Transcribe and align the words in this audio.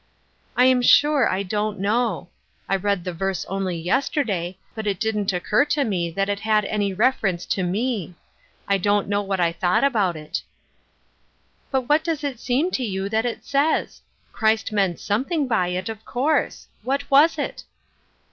"I'm 0.57 0.81
sure 0.81 1.29
I 1.29 1.43
don't 1.43 1.77
know. 1.79 2.29
I 2.67 2.75
read 2.75 3.03
the 3.03 3.13
verse 3.13 3.45
only 3.45 3.77
yesterday, 3.79 4.57
but 4.73 4.87
it 4.87 4.99
didn't 4.99 5.31
occur 5.31 5.63
to 5.65 5.83
me 5.83 6.09
that 6.09 6.27
it 6.27 6.39
had 6.39 6.65
any 6.65 6.91
reference 6.91 7.45
to 7.53 7.61
me. 7.61 8.15
I 8.67 8.79
don't 8.79 9.07
know 9.07 9.21
what 9.21 9.39
I 9.39 9.51
thought 9.51 9.83
about 9.83 10.15
it."" 10.17 10.41
But 11.71 11.81
what 11.87 12.03
does 12.03 12.23
it 12.23 12.39
seem 12.39 12.71
to 12.71 12.83
you 12.83 13.09
that 13.09 13.27
it 13.27 13.45
says? 13.45 14.01
Christ 14.31 14.71
meant 14.71 14.99
something 14.99 15.47
by 15.47 15.67
it, 15.67 15.87
of 15.87 16.03
course. 16.03 16.67
What 16.81 17.11
was 17.11 17.37
it 17.37 17.63